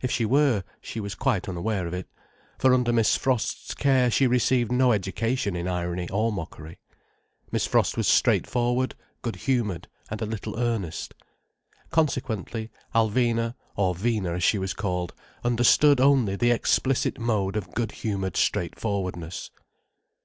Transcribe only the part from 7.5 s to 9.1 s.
Miss Frost was straightforward,